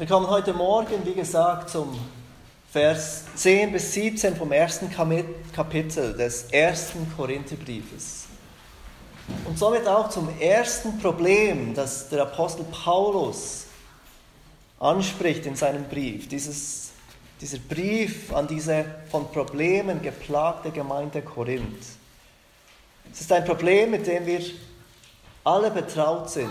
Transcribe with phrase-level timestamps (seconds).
[0.00, 1.94] Wir kommen heute Morgen, wie gesagt, zum
[2.72, 8.24] Vers 10 bis 17 vom ersten Kapitel des ersten Korintherbriefes.
[9.44, 13.66] Und somit auch zum ersten Problem, das der Apostel Paulus
[14.78, 16.28] anspricht in seinem Brief.
[16.28, 16.92] Dieses,
[17.38, 21.84] dieser Brief an diese von Problemen geplagte Gemeinde Korinth.
[23.12, 24.40] Es ist ein Problem, mit dem wir
[25.44, 26.48] alle betraut sind.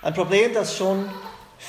[0.00, 1.08] Ein Problem, das schon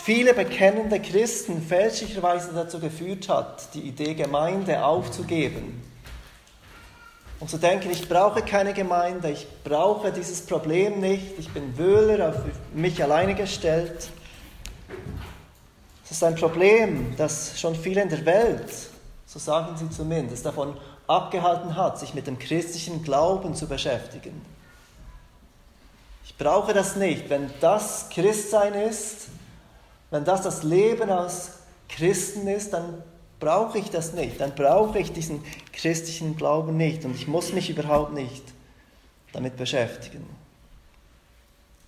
[0.02, 5.82] viele bekennende Christen fälschlicherweise dazu geführt hat, die Idee Gemeinde aufzugeben
[7.40, 12.30] und zu denken, ich brauche keine Gemeinde, ich brauche dieses Problem nicht, ich bin Wöhler,
[12.30, 12.36] auf
[12.74, 14.10] mich alleine gestellt.
[16.04, 18.72] Es ist ein Problem, das schon viele in der Welt,
[19.28, 24.44] so sagen sie zumindest, davon abgehalten hat, sich mit dem christlichen Glauben zu beschäftigen.
[26.26, 27.30] Ich brauche das nicht.
[27.30, 29.28] Wenn das Christsein ist,
[30.14, 31.54] wenn das das Leben als
[31.90, 33.02] Christen ist, dann
[33.40, 34.40] brauche ich das nicht.
[34.40, 38.44] Dann brauche ich diesen christlichen Glauben nicht und ich muss mich überhaupt nicht
[39.32, 40.24] damit beschäftigen.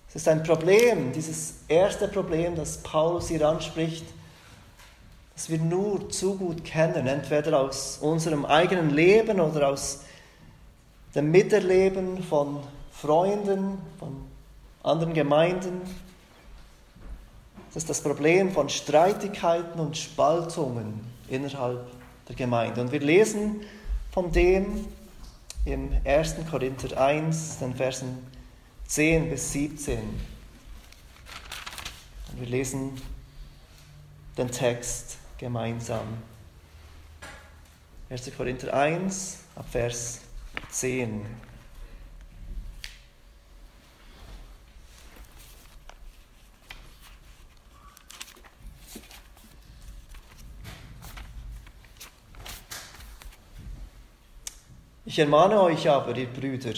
[0.08, 4.04] Es ist ein Problem, dieses erste Problem, das Paulus hier anspricht,
[5.36, 10.00] das wir nur zu gut kennen, entweder aus unserem eigenen Leben oder aus
[11.14, 12.58] dem Miterleben von
[12.90, 14.26] Freunden, von
[14.82, 15.82] anderen Gemeinden,
[17.76, 21.86] das ist das Problem von Streitigkeiten und Spaltungen innerhalb
[22.26, 22.80] der Gemeinde.
[22.80, 23.60] Und wir lesen
[24.12, 24.86] von dem
[25.66, 26.36] im 1.
[26.50, 28.26] Korinther 1, den Versen
[28.86, 29.98] 10 bis 17.
[32.32, 32.92] Und wir lesen
[34.38, 36.06] den Text gemeinsam.
[38.08, 38.30] 1.
[38.38, 40.22] Korinther 1, ab Vers
[40.70, 41.26] 10.
[55.08, 56.74] Ich ermahne euch aber, ihr Brüder,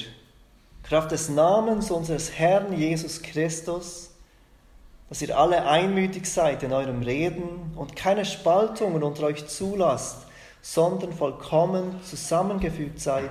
[0.82, 4.10] Kraft des Namens unseres Herrn Jesus Christus,
[5.08, 10.26] dass ihr alle einmütig seid in eurem Reden und keine Spaltungen unter euch zulasst,
[10.60, 13.30] sondern vollkommen zusammengefügt seid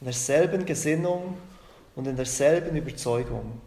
[0.00, 1.36] in derselben Gesinnung
[1.94, 3.60] und in derselben Überzeugung.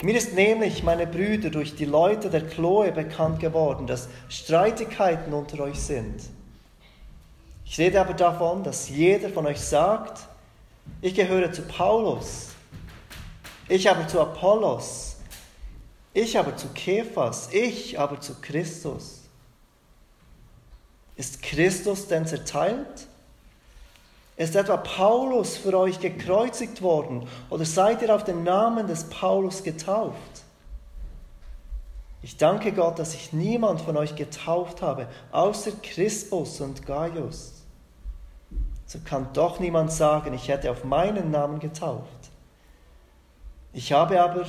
[0.00, 5.64] Mir ist nämlich, meine Brüder, durch die Leute der Chloe bekannt geworden, dass Streitigkeiten unter
[5.64, 6.20] euch sind.
[7.72, 10.28] Ich rede aber davon, dass jeder von euch sagt,
[11.00, 12.48] ich gehöre zu Paulus,
[13.66, 15.16] ich aber zu Apollos,
[16.12, 19.22] ich aber zu Kephas, ich aber zu Christus.
[21.16, 23.06] Ist Christus denn zerteilt?
[24.36, 29.62] Ist etwa Paulus für euch gekreuzigt worden oder seid ihr auf den Namen des Paulus
[29.62, 30.42] getauft?
[32.20, 37.61] Ich danke Gott, dass ich niemand von euch getauft habe, außer Christus und Gaius
[38.92, 42.30] so kann doch niemand sagen, ich hätte auf meinen Namen getauft.
[43.72, 44.44] Ich habe aber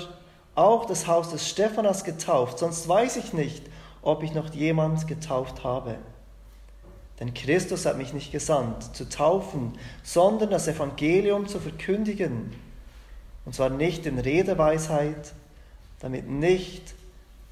[0.54, 3.64] auch das Haus des Stephanas getauft, sonst weiß ich nicht,
[4.02, 5.96] ob ich noch jemand getauft habe.
[7.22, 12.54] Denn Christus hat mich nicht gesandt, zu taufen, sondern das Evangelium zu verkündigen.
[13.46, 15.32] Und zwar nicht in Redeweisheit,
[16.02, 16.96] damit nicht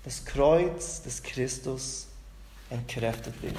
[0.03, 2.07] das Kreuz des Christus
[2.69, 3.55] entkräftet wird.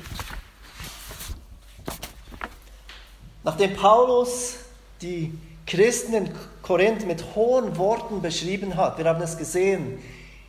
[3.44, 4.56] Nachdem Paulus
[5.00, 5.36] die
[5.66, 6.30] Christen in
[6.62, 9.98] Korinth mit hohen Worten beschrieben hat, wir haben es gesehen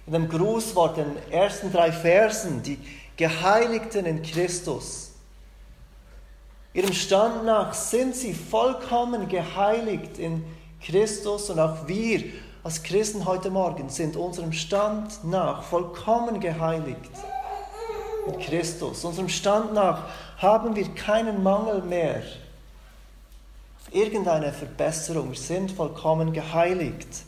[0.05, 2.77] in dem Grußwort, den ersten drei Versen, die
[3.15, 5.11] Geheiligten in Christus.
[6.73, 10.43] Ihrem Stand nach sind sie vollkommen geheiligt in
[10.81, 12.23] Christus und auch wir
[12.63, 17.11] als Christen heute Morgen sind unserem Stand nach vollkommen geheiligt
[18.27, 19.03] in Christus.
[19.03, 20.03] Unserem Stand nach
[20.37, 22.23] haben wir keinen Mangel mehr
[23.93, 25.29] irgendeine Verbesserung.
[25.29, 27.23] Wir sind vollkommen geheiligt.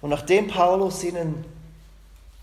[0.00, 1.44] Und nachdem Paulus ihnen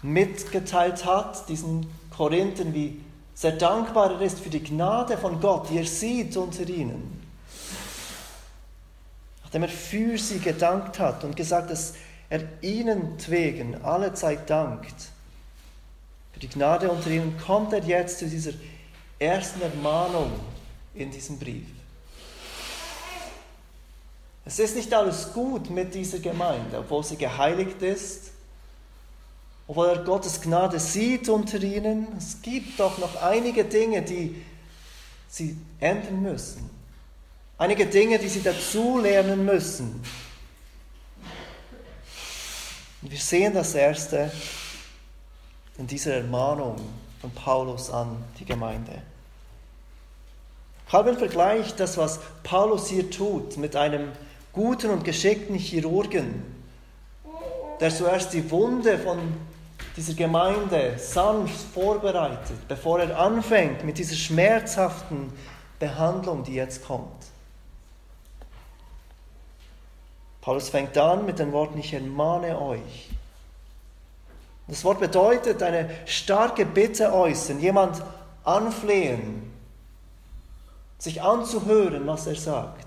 [0.02, 3.00] mitgeteilt hat, diesen Korinthern, wie
[3.36, 7.22] sehr dankbar er ist für die Gnade von Gott, die er sieht unter ihnen,
[9.44, 11.94] nachdem er für sie gedankt hat und gesagt, dass
[12.30, 14.96] er ihnen wegen alle Zeit dankt,
[16.34, 18.54] für die Gnade unter ihnen, kommt er jetzt zu dieser
[19.20, 20.32] ersten Ermahnung
[20.94, 21.68] in diesem Brief.
[24.44, 28.32] Es ist nicht alles gut mit dieser Gemeinde, obwohl sie geheiligt ist,
[29.68, 32.08] obwohl er Gottes Gnade sieht unter ihnen.
[32.18, 34.44] Es gibt doch noch einige Dinge, die
[35.30, 36.70] sie ändern müssen.
[37.58, 40.04] Einige Dinge, die sie dazu lernen müssen.
[43.02, 44.32] Wir sehen das Erste
[45.78, 46.76] in dieser Ermahnung
[47.22, 49.02] von Paulus an die Gemeinde.
[50.92, 54.12] Calvin vergleicht das, was Paulus hier tut, mit einem
[54.52, 56.44] guten und geschickten Chirurgen,
[57.80, 59.18] der zuerst die Wunde von
[59.96, 65.32] dieser Gemeinde sanft vorbereitet, bevor er anfängt mit dieser schmerzhaften
[65.80, 67.26] Behandlung, die jetzt kommt.
[70.42, 73.10] Paulus fängt an mit den Worten, ich ermahne euch.
[74.68, 78.04] Das Wort bedeutet eine starke Bitte äußern, jemand
[78.44, 79.51] anflehen,
[81.02, 82.86] sich anzuhören, was er sagt.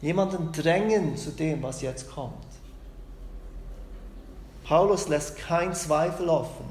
[0.00, 2.46] Jemanden drängen zu dem, was jetzt kommt.
[4.62, 6.66] Paulus lässt keinen Zweifel offen,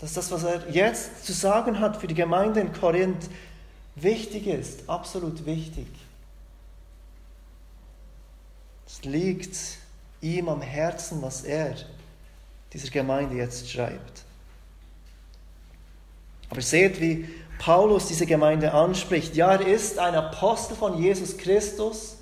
[0.00, 3.30] dass das, was er jetzt zu sagen hat für die Gemeinde in Korinth,
[3.94, 5.86] wichtig ist, absolut wichtig.
[8.88, 9.56] Es liegt
[10.20, 11.76] ihm am Herzen, was er
[12.72, 14.24] dieser Gemeinde jetzt schreibt.
[16.50, 17.28] Aber seht, wie
[17.58, 19.36] Paulus diese Gemeinde anspricht.
[19.36, 22.16] Ja, er ist ein Apostel von Jesus Christus,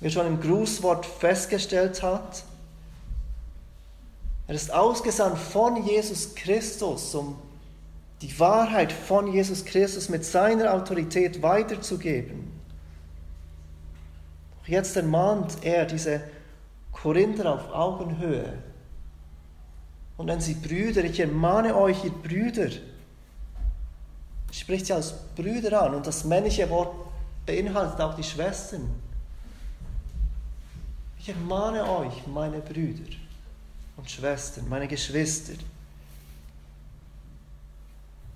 [0.00, 2.44] wie er schon im Grußwort festgestellt hat.
[4.46, 7.36] Er ist ausgesandt von Jesus Christus, um
[8.22, 12.52] die Wahrheit von Jesus Christus mit seiner Autorität weiterzugeben.
[14.60, 16.22] Doch jetzt ermahnt er diese
[16.92, 18.54] Korinther auf Augenhöhe.
[20.16, 22.70] Und wenn sie Brüder, ich ermahne euch, ihr Brüder,
[24.60, 26.94] spricht sie als Brüder an und das männliche Wort
[27.44, 28.90] beinhaltet auch die Schwestern.
[31.18, 33.10] Ich ermahne euch, meine Brüder
[33.96, 35.54] und Schwestern, meine Geschwister.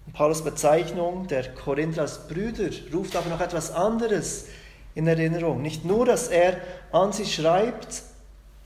[0.06, 4.46] Und Paulus Bezeichnung der Korinther als Brüder ruft aber noch etwas anderes
[4.94, 5.62] in Erinnerung.
[5.62, 6.60] Nicht nur, dass er
[6.92, 8.02] an sie schreibt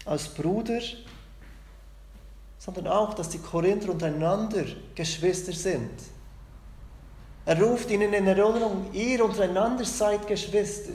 [0.06, 0.80] als Bruder,
[2.58, 4.64] sondern auch, dass die Korinther untereinander
[4.94, 6.13] Geschwister sind.
[7.46, 10.94] Er ruft ihnen in Erinnerung, ihr untereinander seid Geschwister.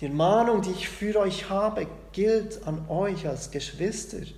[0.00, 4.18] Die Ermahnung, die ich für euch habe, gilt an euch als Geschwister.
[4.18, 4.34] Ihr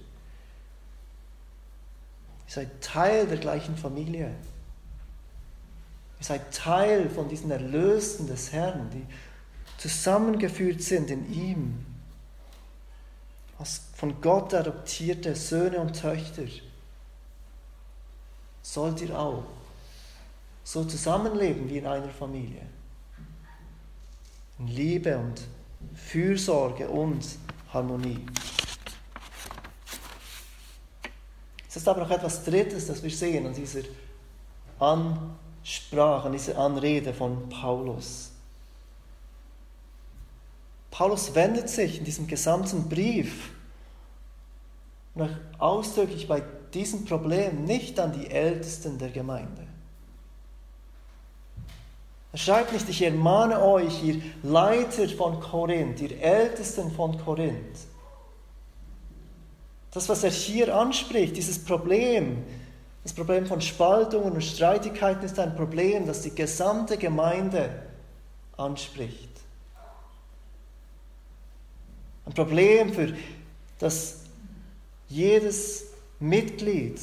[2.46, 4.34] seid Teil der gleichen Familie.
[6.18, 9.06] Ihr seid Teil von diesen Erlösten des Herrn, die
[9.78, 11.86] zusammengeführt sind in ihm.
[13.58, 16.42] Als von Gott adoptierte Söhne und Töchter
[18.62, 19.42] sollt ihr auch
[20.64, 22.62] so zusammenleben wie in einer Familie.
[24.58, 25.42] In Liebe und
[25.94, 27.24] Fürsorge und
[27.72, 28.24] Harmonie.
[31.68, 33.80] Es ist aber noch etwas Drittes, das wir sehen an dieser
[34.78, 38.30] Ansprache, an dieser Anrede von Paulus.
[40.90, 43.50] Paulus wendet sich in diesem gesamten Brief
[45.14, 46.42] noch ausdrücklich bei
[46.74, 49.66] diesem Problem nicht an die Ältesten der Gemeinde.
[52.32, 57.78] Er schreibt nicht, ich ermahne euch, ihr Leiter von Korinth, ihr Ältesten von Korinth.
[59.90, 62.42] Das, was er hier anspricht, dieses Problem,
[63.02, 67.82] das Problem von Spaltungen und Streitigkeiten ist ein Problem, das die gesamte Gemeinde
[68.56, 69.28] anspricht.
[72.24, 73.14] Ein Problem, für
[73.78, 74.20] das
[75.08, 75.91] jedes
[76.22, 77.00] Mitglied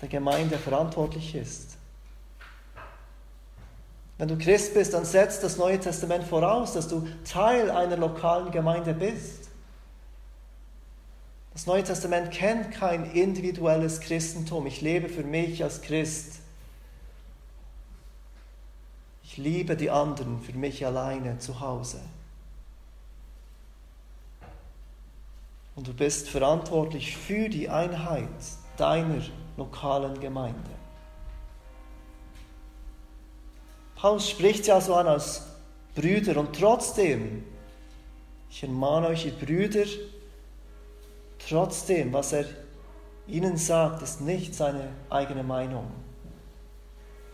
[0.00, 1.76] der Gemeinde verantwortlich ist.
[4.18, 8.50] Wenn du Christ bist, dann setzt das Neue Testament voraus, dass du Teil einer lokalen
[8.50, 9.48] Gemeinde bist.
[11.54, 14.66] Das Neue Testament kennt kein individuelles Christentum.
[14.66, 16.40] Ich lebe für mich als Christ.
[19.24, 22.00] Ich liebe die anderen für mich alleine zu Hause.
[25.76, 28.28] Und du bist verantwortlich für die Einheit
[28.76, 29.22] deiner
[29.56, 30.70] lokalen Gemeinde.
[33.94, 35.46] Paulus spricht sie also an als
[35.94, 37.44] Brüder und trotzdem,
[38.50, 39.84] ich ermahne euch, ihr Brüder,
[41.46, 42.46] trotzdem, was er
[43.26, 45.90] ihnen sagt, ist nicht seine eigene Meinung.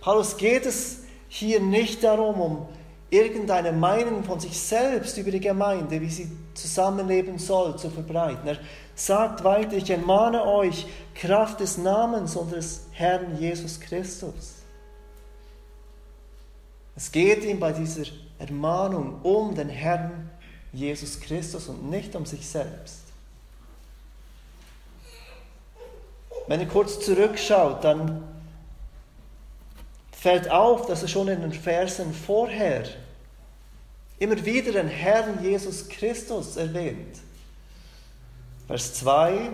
[0.00, 2.68] Paulus geht es hier nicht darum, um
[3.10, 8.48] irgendeine Meinung von sich selbst über die Gemeinde, wie sie zusammenleben soll, zu verbreiten.
[8.48, 8.58] Er
[8.94, 14.54] sagt weiter, ich ermahne euch, Kraft des Namens unseres Herrn Jesus Christus.
[16.96, 18.04] Es geht ihm bei dieser
[18.38, 20.30] Ermahnung um den Herrn
[20.72, 23.00] Jesus Christus und nicht um sich selbst.
[26.46, 28.22] Wenn ihr kurz zurückschaut, dann
[30.26, 32.82] fällt auf, dass er schon in den Versen vorher
[34.18, 37.18] immer wieder den Herrn Jesus Christus erwähnt.
[38.66, 39.50] Vers 2,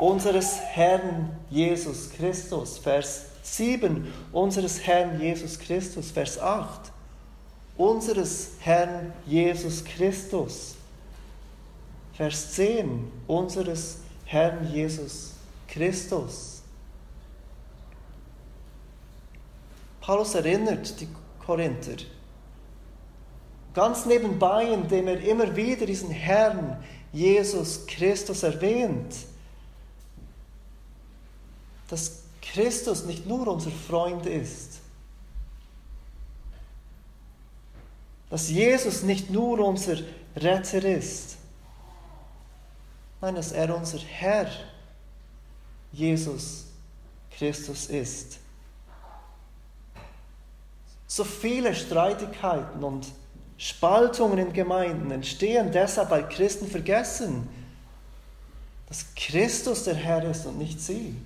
[0.00, 2.78] unseres Herrn Jesus Christus.
[2.78, 6.10] Vers 7, unseres Herrn Jesus Christus.
[6.10, 6.90] Vers 8,
[7.76, 10.76] unseres Herrn Jesus Christus.
[12.14, 15.34] Vers 10, unseres Herrn Jesus
[15.68, 16.59] Christus.
[20.10, 21.06] Paulus erinnert die
[21.38, 21.94] Korinther
[23.72, 29.14] ganz nebenbei, indem er immer wieder diesen Herrn Jesus Christus erwähnt,
[31.86, 34.80] dass Christus nicht nur unser Freund ist,
[38.30, 39.98] dass Jesus nicht nur unser
[40.34, 41.36] Retter ist,
[43.20, 44.50] nein, dass er unser Herr
[45.92, 46.64] Jesus
[47.30, 48.40] Christus ist.
[51.10, 53.04] So viele Streitigkeiten und
[53.58, 57.48] Spaltungen in Gemeinden entstehen deshalb, weil Christen vergessen,
[58.88, 61.16] dass Christus der Herr ist und nicht sie.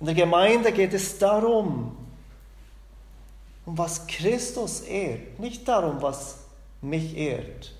[0.00, 1.96] In der Gemeinde geht es darum,
[3.66, 6.38] um was Christus ehrt, nicht darum, was
[6.82, 7.72] mich ehrt,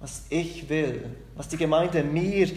[0.00, 2.50] was ich will, was die Gemeinde mir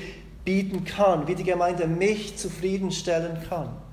[0.45, 3.84] bieten kann, wie die Gemeinde mich zufriedenstellen kann.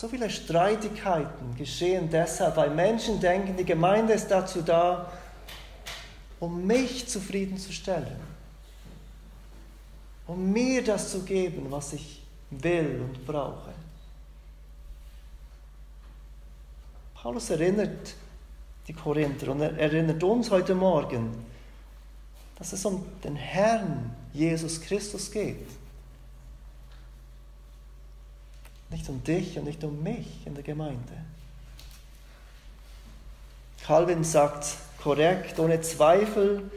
[0.00, 5.12] So viele Streitigkeiten geschehen deshalb, weil Menschen denken, die Gemeinde ist dazu da,
[6.38, 8.16] um mich zufriedenzustellen,
[10.26, 13.74] um mir das zu geben, was ich will und brauche.
[17.12, 18.14] Paulus erinnert
[18.88, 21.44] die Korinther und er erinnert uns heute Morgen,
[22.56, 25.68] dass es um den Herrn Jesus Christus geht.
[28.90, 31.24] Nicht um dich und nicht um mich in der Gemeinde.
[33.84, 34.66] Calvin sagt
[35.02, 36.70] korrekt, ohne Zweifel,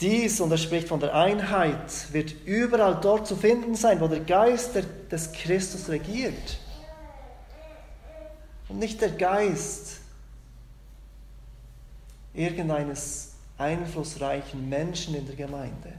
[0.00, 4.20] dies, und er spricht von der Einheit, wird überall dort zu finden sein, wo der
[4.20, 4.70] Geist
[5.10, 6.58] des Christus regiert.
[8.68, 9.98] Und nicht der Geist
[12.32, 15.92] irgendeines einflussreichen Menschen in der Gemeinde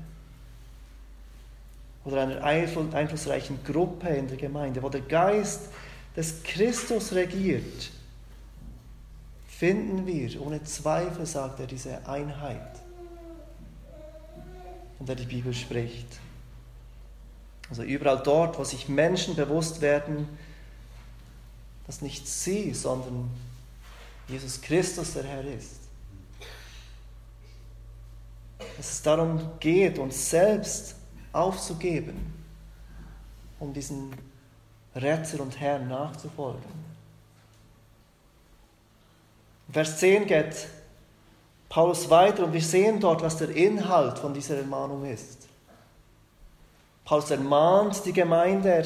[2.03, 5.69] oder einer einflussreichen Gruppe in der Gemeinde, wo der Geist
[6.15, 7.91] des Christus regiert,
[9.47, 12.79] finden wir ohne Zweifel, sagt er, diese Einheit,
[14.97, 16.07] von der die Bibel spricht.
[17.69, 20.27] Also überall dort, wo sich Menschen bewusst werden,
[21.87, 23.29] dass nicht sie, sondern
[24.27, 25.79] Jesus Christus der Herr ist.
[28.77, 30.95] Dass es darum geht, uns selbst
[31.33, 32.33] aufzugeben,
[33.59, 34.11] um diesen
[34.95, 36.91] Retter und Herrn nachzufolgen.
[39.71, 40.67] Vers 10 geht
[41.69, 45.47] Paulus weiter und wir sehen dort, was der Inhalt von dieser Ermahnung ist.
[47.05, 48.85] Paulus ermahnt die Gemeinde, er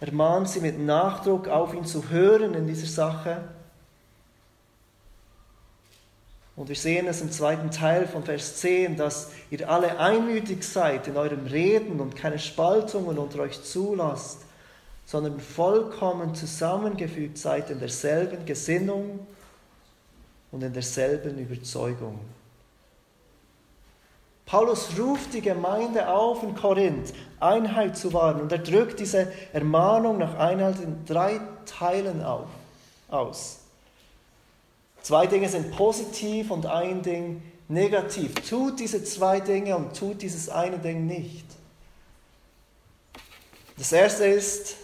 [0.00, 3.42] ermahnt sie mit Nachdruck auf ihn zu hören in dieser Sache.
[6.56, 11.08] Und wir sehen es im zweiten Teil von Vers 10, dass ihr alle einmütig seid
[11.08, 14.38] in eurem Reden und keine Spaltungen unter euch zulasst,
[15.04, 19.26] sondern vollkommen zusammengefügt seid in derselben Gesinnung
[20.52, 22.20] und in derselben Überzeugung.
[24.46, 30.18] Paulus ruft die Gemeinde auf in Korinth, Einheit zu wahren, und er drückt diese Ermahnung
[30.18, 32.46] nach Einheit in drei Teilen auf,
[33.08, 33.63] aus.
[35.04, 38.32] Zwei Dinge sind positiv und ein Ding negativ.
[38.48, 41.44] Tut diese zwei Dinge und tut dieses eine Ding nicht.
[43.76, 44.76] Das erste ist,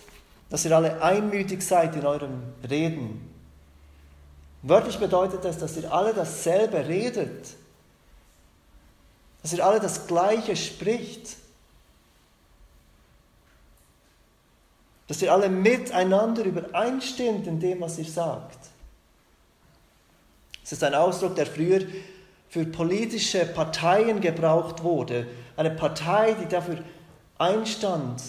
[0.51, 3.33] dass ihr alle einmütig seid in eurem Reden.
[4.61, 7.55] Wörtlich bedeutet das, dass ihr alle dasselbe redet.
[9.41, 11.39] Dass ihr alle das Gleiche spricht.
[15.09, 18.70] Dass ihr alle miteinander übereinstimmt in dem, was ihr sagt.
[20.71, 21.81] Es ist ein Ausdruck, der früher
[22.49, 25.27] für politische Parteien gebraucht wurde.
[25.57, 26.79] Eine Partei, die dafür
[27.39, 28.23] einstand,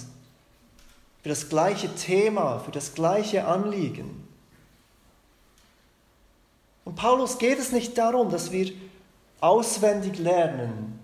[1.21, 4.27] für das gleiche Thema, für das gleiche Anliegen.
[6.83, 8.71] Und Paulus geht es nicht darum, dass wir
[9.39, 10.99] auswendig lernen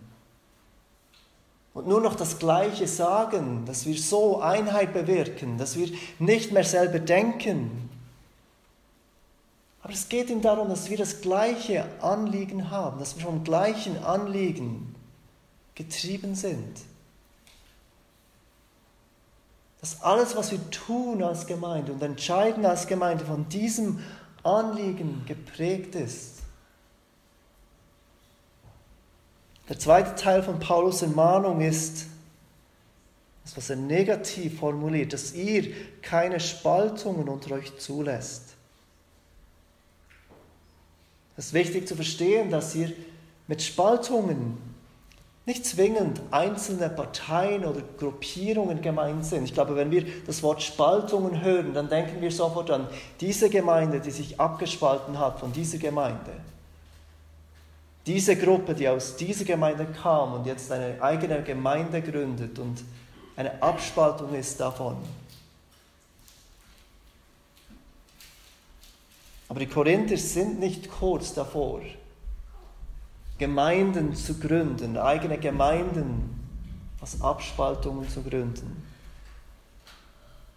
[1.76, 6.64] und nur noch das Gleiche sagen, dass wir so Einheit bewirken, dass wir nicht mehr
[6.64, 7.87] selber denken,
[9.88, 14.04] aber es geht ihm darum, dass wir das gleiche Anliegen haben, dass wir vom gleichen
[14.04, 14.94] Anliegen
[15.76, 16.78] getrieben sind.
[19.80, 24.04] dass alles, was wir tun als Gemeinde und entscheiden als Gemeinde, von diesem
[24.44, 26.40] Anliegen geprägt ist.
[29.70, 32.08] Der zweite Teil von Paulus Ermahnung ist,
[33.46, 38.57] das, was er negativ formuliert, dass ihr keine Spaltungen unter euch zulässt.
[41.38, 42.92] Es ist wichtig zu verstehen, dass ihr
[43.48, 44.58] mit Spaltungen
[45.46, 49.46] nicht zwingend einzelne Parteien oder Gruppierungen gemeint sind.
[49.46, 52.88] Ich glaube, wenn wir das Wort Spaltungen hören, dann denken wir sofort an
[53.22, 56.34] diese Gemeinde, die sich abgespalten hat von dieser Gemeinde.
[58.06, 62.84] Diese Gruppe, die aus dieser Gemeinde kam und jetzt eine eigene Gemeinde gründet und
[63.38, 64.98] eine Abspaltung ist davon.
[69.50, 71.82] Aber die Korinther sind nicht kurz davor,
[73.38, 76.38] Gemeinden zu gründen, eigene Gemeinden
[77.00, 78.84] als Abspaltungen zu gründen.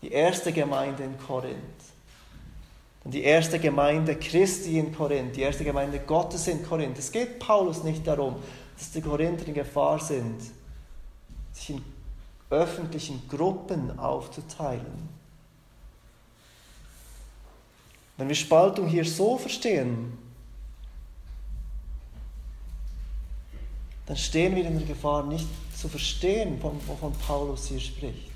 [0.02, 1.58] Die erste Gemeinde in Korinth,
[3.04, 6.98] dann die erste Gemeinde Christi in Korinth, die erste Gemeinde Gottes in Korinth.
[6.98, 8.36] Es geht Paulus nicht darum,
[8.78, 10.40] dass die Korinther in Gefahr sind,
[11.52, 11.84] sich in
[12.48, 15.19] öffentlichen Gruppen aufzuteilen.
[18.20, 20.12] Wenn wir Spaltung hier so verstehen,
[24.04, 28.30] dann stehen wir in der Gefahr, nicht zu verstehen, wovon Paulus hier spricht.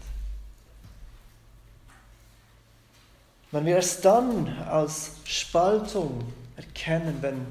[3.50, 7.47] Wenn wir es dann als Spaltung erkennen, wenn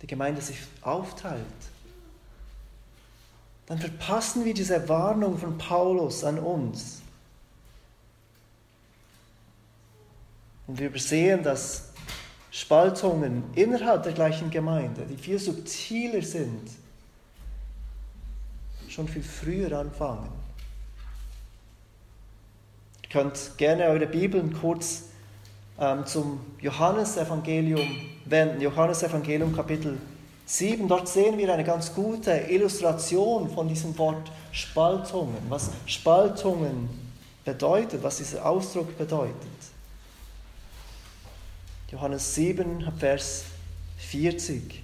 [0.00, 1.44] die Gemeinde sich aufteilt,
[3.66, 7.02] dann verpassen wir diese Warnung von Paulus an uns.
[10.68, 11.88] Und wir übersehen, dass
[12.50, 16.70] Spaltungen innerhalb der gleichen Gemeinde, die viel subtiler sind,
[18.88, 20.28] schon viel früher anfangen.
[23.02, 25.04] Ihr könnt gerne eure Bibeln kurz
[25.80, 27.88] ähm, zum Johannesevangelium
[28.26, 28.60] wenden.
[28.60, 29.96] Johannesevangelium Kapitel
[30.44, 30.86] 7.
[30.86, 36.90] Dort sehen wir eine ganz gute Illustration von diesem Wort Spaltungen, was Spaltungen
[37.44, 39.57] bedeutet, was dieser Ausdruck bedeutet.
[41.90, 43.44] Johannes 7, Vers
[43.96, 44.82] 40.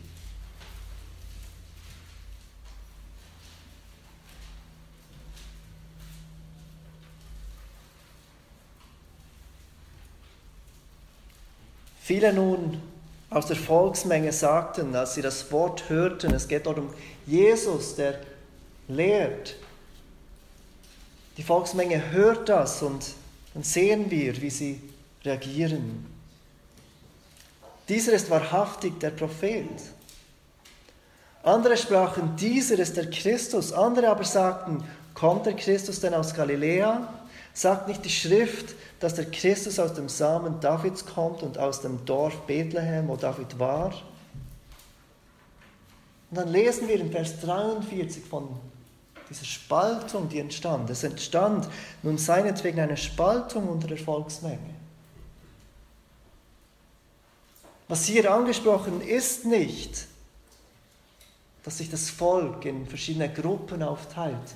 [12.01, 12.81] Viele nun
[13.29, 16.89] aus der Volksmenge sagten, als sie das Wort hörten, es geht dort um
[17.27, 18.19] Jesus, der
[18.89, 19.57] lehrt.
[21.37, 23.13] Die Volksmenge hört das und
[23.53, 24.81] dann sehen wir, wie sie
[25.23, 26.14] reagieren.
[27.89, 29.69] Dieser ist wahrhaftig der Prophet.
[31.43, 33.73] Andere sprachen, dieser ist der Christus.
[33.73, 37.07] Andere aber sagten, kommt der Christus denn aus Galiläa?
[37.53, 42.05] Sagt nicht die Schrift, dass der Christus aus dem Samen Davids kommt und aus dem
[42.07, 43.93] Dorf Bethlehem, wo David war?
[46.31, 48.49] Und dann lesen wir in Vers 43 von
[49.29, 50.91] dieser Spaltung, die entstand.
[50.91, 51.69] Es entstand
[52.03, 54.74] nun seinetwegen eine Spaltung unter der Volksmenge.
[57.89, 60.07] Was hier angesprochen ist nicht,
[61.65, 64.55] dass sich das Volk in verschiedene Gruppen aufteilte.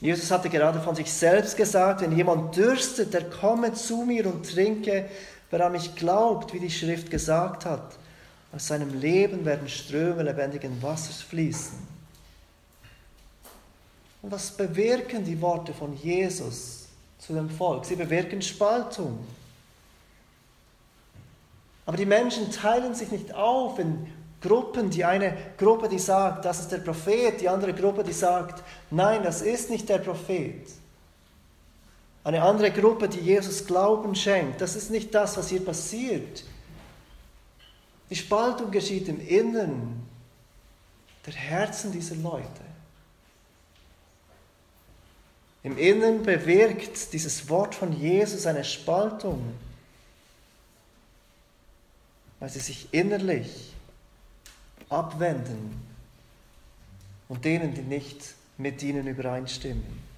[0.00, 4.50] Jesus hatte gerade von sich selbst gesagt, wenn jemand dürstet, der komme zu mir und
[4.50, 5.10] trinke,
[5.50, 7.98] wer an mich glaubt, wie die Schrift gesagt hat.
[8.52, 11.78] Aus seinem Leben werden Ströme lebendigen Wassers fließen.
[14.22, 17.84] Und was bewirken die Worte von Jesus zu dem Volk?
[17.84, 19.18] Sie bewirken Spaltung.
[21.86, 24.06] Aber die Menschen teilen sich nicht auf in
[24.40, 28.62] Gruppen, die eine Gruppe, die sagt, das ist der Prophet, die andere Gruppe, die sagt,
[28.90, 30.66] nein, das ist nicht der Prophet.
[32.24, 36.44] Eine andere Gruppe, die Jesus Glauben schenkt, das ist nicht das, was hier passiert.
[38.08, 40.06] Die Spaltung geschieht im Innern
[41.26, 42.46] der Herzen dieser Leute.
[45.62, 49.54] Im Innern bewirkt dieses Wort von Jesus eine Spaltung,
[52.40, 53.72] weil sie sich innerlich
[54.88, 55.80] abwenden
[57.28, 60.10] und denen, die nicht mit ihnen übereinstimmen.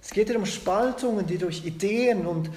[0.00, 2.50] Es geht um Spaltungen, die durch Ideen und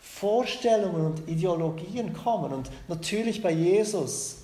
[0.00, 2.52] Vorstellungen und Ideologien kommen.
[2.52, 4.38] Und natürlich bei Jesus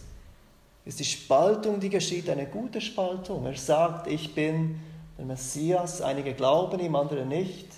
[0.85, 3.45] ist die Spaltung, die geschieht, eine gute Spaltung.
[3.47, 4.81] Er sagt, ich bin
[5.19, 6.01] der Messias.
[6.01, 7.69] Einige glauben ihm, andere nicht.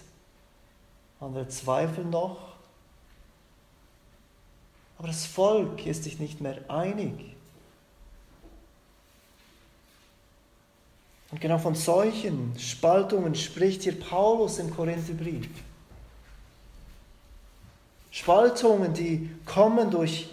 [1.20, 2.53] Andere zweifeln noch.
[4.98, 7.34] Aber das Volk ist sich nicht mehr einig.
[11.30, 15.48] Und genau von solchen Spaltungen spricht hier Paulus im Korintherbrief.
[18.12, 20.28] Spaltungen, die kommen durch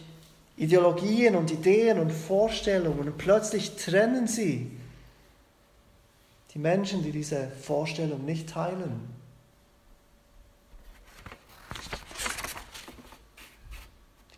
[0.57, 4.69] Ideologien und Ideen und Vorstellungen und plötzlich trennen sie
[6.53, 9.20] die Menschen, die diese Vorstellung nicht teilen.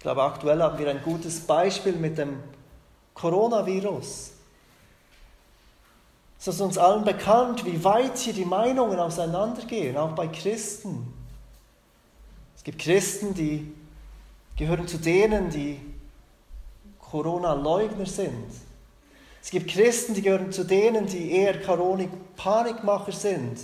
[0.04, 2.38] Ich glaube, aktuell haben wir ein gutes Beispiel mit dem
[3.14, 4.32] Coronavirus.
[6.38, 11.08] Es ist uns allen bekannt, wie weit hier die Meinungen auseinandergehen, auch bei Christen.
[12.54, 13.74] Es gibt Christen, die
[14.58, 15.80] gehören zu denen, die
[17.00, 18.52] Corona-Leugner sind.
[19.42, 21.54] Es gibt Christen, die gehören zu denen, die eher
[22.36, 23.58] Panikmacher sind.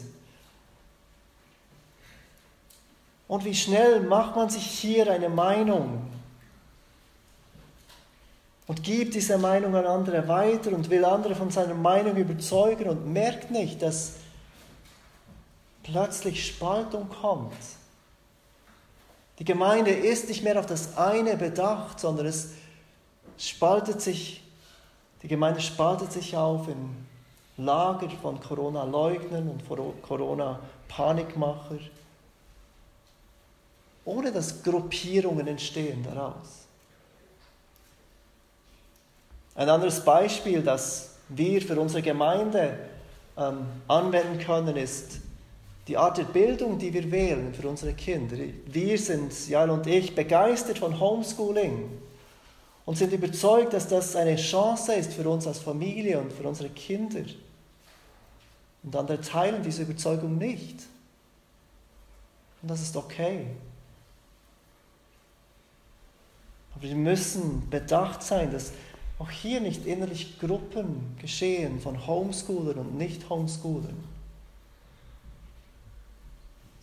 [3.28, 6.10] Und wie schnell macht man sich hier eine Meinung
[8.70, 13.12] und gibt diese Meinung an andere weiter und will andere von seiner Meinung überzeugen und
[13.12, 14.18] merkt nicht, dass
[15.82, 17.52] plötzlich Spaltung kommt.
[19.40, 22.52] Die Gemeinde ist nicht mehr auf das eine bedacht, sondern es
[23.40, 24.44] spaltet sich,
[25.24, 27.08] die Gemeinde spaltet sich auf in
[27.58, 29.64] Lager von Corona-Leugnern und
[30.04, 31.80] Corona-Panikmacher,
[34.06, 36.69] ohne dass Gruppierungen entstehen daraus.
[39.56, 42.78] Ein anderes Beispiel, das wir für unsere Gemeinde
[43.38, 45.20] ähm, anwenden können, ist
[45.88, 48.38] die Art der Bildung, die wir wählen für unsere Kinder.
[48.66, 51.90] Wir sind, Jan und ich, begeistert von Homeschooling
[52.86, 56.70] und sind überzeugt, dass das eine Chance ist für uns als Familie und für unsere
[56.70, 57.24] Kinder.
[58.84, 60.76] Und andere teilen diese Überzeugung nicht.
[62.62, 63.48] Und das ist okay.
[66.76, 68.72] Aber wir müssen bedacht sein, dass
[69.20, 74.04] auch hier nicht innerlich Gruppen geschehen von Homeschoolern und Nicht-Homeschoolern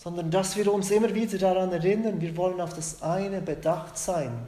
[0.06, 4.46] sondern dass wir uns immer wieder daran erinnern, wir wollen auf das eine bedacht sein.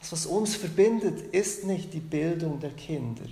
[0.00, 3.26] Das, was uns verbindet, ist nicht die Bildung der Kinder,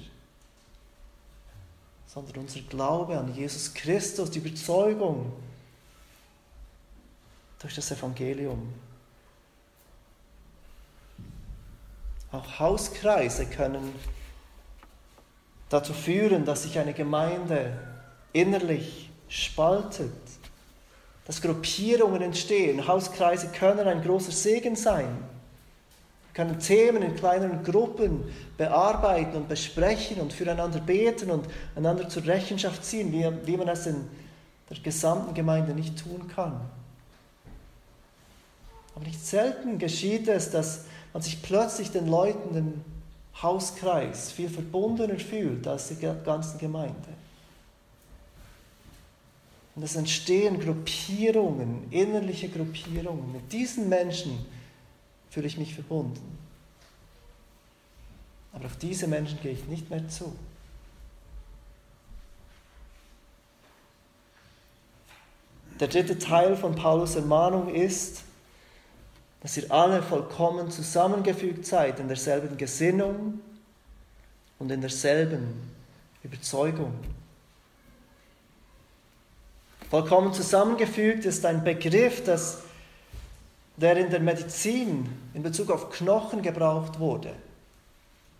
[2.06, 5.32] sondern unser Glaube an Jesus Christus, die Überzeugung
[7.58, 8.72] durch das Evangelium.
[12.36, 13.94] Auch Hauskreise können
[15.70, 17.72] dazu führen, dass sich eine Gemeinde
[18.34, 20.12] innerlich spaltet,
[21.24, 22.86] dass Gruppierungen entstehen.
[22.86, 25.08] Hauskreise können ein großer Segen sein.
[26.34, 28.24] Können Themen in kleineren Gruppen
[28.58, 33.86] bearbeiten und besprechen und füreinander beten und einander zur Rechenschaft ziehen, wie, wie man es
[33.86, 34.06] in
[34.68, 36.60] der gesamten Gemeinde nicht tun kann.
[38.94, 40.84] Aber nicht selten geschieht es, dass
[41.16, 42.84] man sich plötzlich den Leuten im
[43.40, 47.08] Hauskreis viel verbundener fühlt als die ganzen Gemeinde.
[49.74, 53.32] Und es entstehen Gruppierungen, innerliche Gruppierungen.
[53.32, 54.44] Mit diesen Menschen
[55.30, 56.36] fühle ich mich verbunden.
[58.52, 60.36] Aber auf diese Menschen gehe ich nicht mehr zu.
[65.80, 68.25] Der dritte Teil von Paulus Ermahnung ist,
[69.40, 73.40] dass ihr alle vollkommen zusammengefügt seid in derselben Gesinnung
[74.58, 75.70] und in derselben
[76.22, 76.94] Überzeugung.
[79.90, 82.58] Vollkommen zusammengefügt ist ein Begriff, das,
[83.76, 87.32] der in der Medizin in Bezug auf Knochen gebraucht wurde.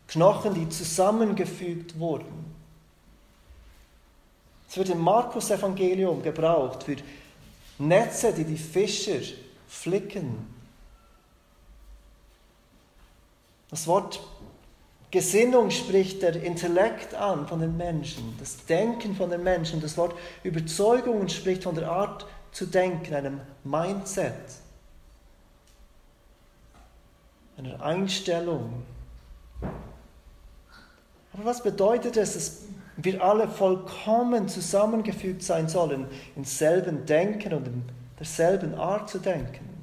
[0.09, 2.57] Knochen, die zusammengefügt wurden.
[4.69, 6.97] Es wird im Markus-Evangelium gebraucht für
[7.79, 9.21] Netze, die die Fischer
[9.69, 10.56] flicken.
[13.71, 14.21] Das Wort
[15.11, 19.81] Gesinnung spricht der Intellekt an von den Menschen, das Denken von den Menschen.
[19.81, 24.35] Das Wort Überzeugung spricht von der Art zu denken, einem Mindset,
[27.57, 28.83] einer Einstellung.
[31.33, 32.63] Aber was bedeutet es, dass
[32.97, 37.85] wir alle vollkommen zusammengefügt sein sollen, im selben Denken und in
[38.19, 39.76] derselben Art zu denken?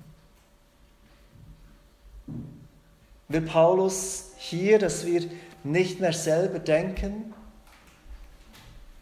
[3.33, 5.27] Will Paulus hier, dass wir
[5.63, 7.33] nicht mehr selber denken,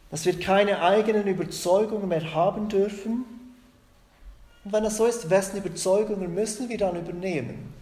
[0.09, 3.25] dass wir keine eigenen Überzeugungen mehr haben dürfen.
[4.63, 7.73] Und wenn das so ist, wessen Überzeugungen müssen wir dann übernehmen?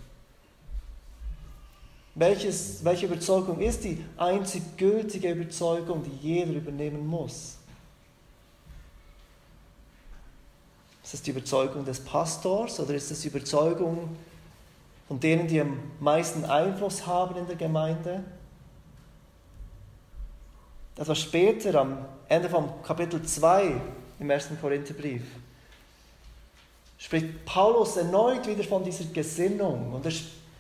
[2.16, 7.58] Welches, welche Überzeugung ist die einzig gültige Überzeugung, die jeder übernehmen muss?
[11.04, 14.18] Ist es die Überzeugung des Pastors oder ist es die Überzeugung
[15.10, 18.24] von denen, die am meisten Einfluss haben in der Gemeinde.
[20.96, 23.82] etwas später, am Ende vom Kapitel 2
[24.20, 25.24] im ersten Korintherbrief,
[27.00, 30.12] spricht Paulus erneut wieder von dieser Gesinnung und er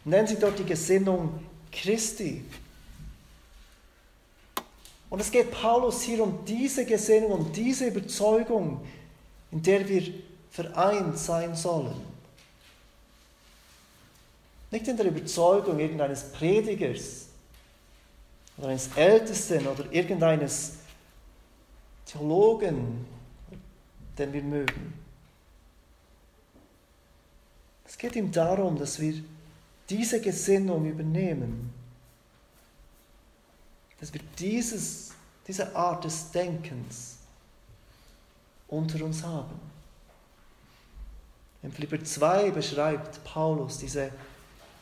[0.03, 2.43] nennt sie dort die Gesinnung Christi.
[5.12, 8.81] Und es geht Paulus hier um diese Gesinnung, um diese Überzeugung,
[9.51, 10.12] in der wir
[10.49, 12.18] vereint sein sollen.
[14.71, 17.27] Nicht in der Überzeugung irgendeines Predigers
[18.58, 20.73] oder eines Ältesten oder irgendeines
[22.05, 23.05] Theologen,
[24.17, 24.93] den wir mögen.
[27.86, 29.23] Es geht ihm darum, dass wir
[29.89, 31.73] diese Gesinnung übernehmen,
[33.99, 35.12] dass wir dieses,
[35.47, 37.17] diese Art des Denkens
[38.67, 39.60] unter uns haben.
[41.63, 44.12] In Philipper 2 beschreibt Paulus diese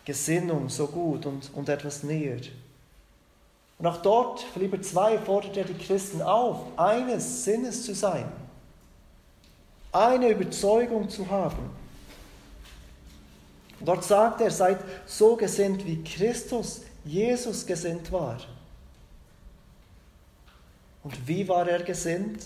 [0.08, 2.39] Gesinnung so gut und, und etwas näher.
[3.78, 8.32] Und auch dort, Philipper 2, fordert er die Christen auf, eines Sinnes zu sein,
[9.91, 11.70] eine Überzeugung zu haben.
[13.82, 18.38] Und dort sagt er, seid so gesinnt, wie Christus Jesus gesinnt war.
[21.04, 22.46] Und wie war er gesinnt?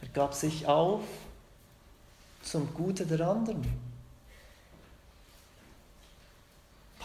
[0.00, 1.02] Er gab sich auf
[2.42, 3.85] zum Gute der anderen.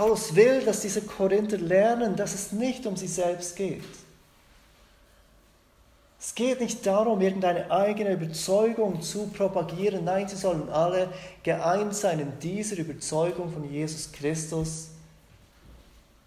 [0.01, 3.83] Paulus will, dass diese Korinther lernen, dass es nicht um sie selbst geht.
[6.19, 10.03] Es geht nicht darum, irgendeine eigene Überzeugung zu propagieren.
[10.03, 14.87] Nein, sie sollen alle geeint sein in dieser Überzeugung von Jesus Christus,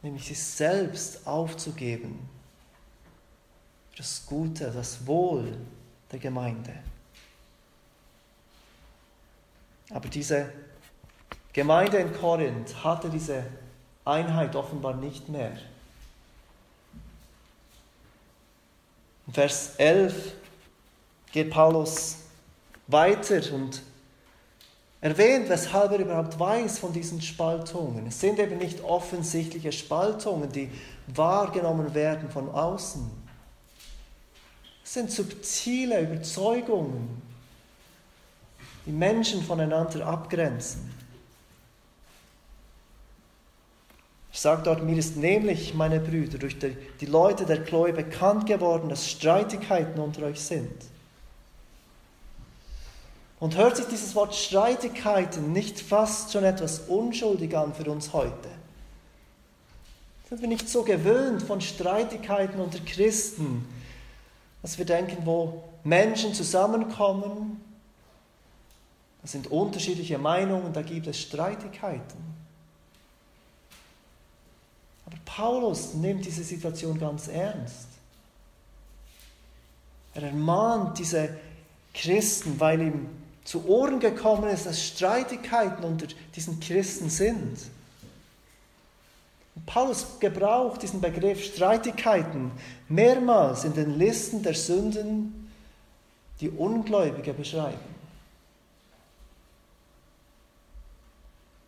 [0.02, 2.28] nämlich sich selbst aufzugeben
[3.96, 5.52] das Gute, das Wohl
[6.12, 6.74] der Gemeinde.
[9.90, 10.52] Aber diese
[11.52, 13.42] Gemeinde in Korinth hatte diese
[14.04, 15.56] Einheit offenbar nicht mehr.
[19.26, 20.32] In Vers 11
[21.32, 22.18] geht Paulus
[22.86, 23.82] weiter und
[25.00, 28.06] erwähnt, weshalb er überhaupt weiß von diesen Spaltungen.
[28.06, 30.70] Es sind eben nicht offensichtliche Spaltungen, die
[31.08, 33.10] wahrgenommen werden von außen.
[34.82, 37.22] Es sind subtile Überzeugungen,
[38.86, 40.93] die Menschen voneinander abgrenzen.
[44.34, 48.46] Ich sage dort, mir ist nämlich, meine Brüder, durch die, die Leute der Chloe bekannt
[48.46, 50.74] geworden, dass Streitigkeiten unter euch sind.
[53.38, 58.48] Und hört sich dieses Wort Streitigkeiten nicht fast schon etwas unschuldig an für uns heute?
[60.28, 63.64] Sind wir nicht so gewöhnt von Streitigkeiten unter Christen,
[64.62, 67.60] dass wir denken, wo Menschen zusammenkommen,
[69.22, 72.33] da sind unterschiedliche Meinungen, da gibt es Streitigkeiten.
[75.14, 77.88] Aber Paulus nimmt diese Situation ganz ernst.
[80.14, 81.28] Er ermahnt diese
[81.92, 83.08] Christen, weil ihm
[83.44, 87.58] zu Ohren gekommen ist, dass Streitigkeiten unter diesen Christen sind.
[89.54, 92.50] Und Paulus gebraucht diesen Begriff Streitigkeiten
[92.88, 95.50] mehrmals in den Listen der Sünden,
[96.40, 97.93] die Ungläubige beschreiben.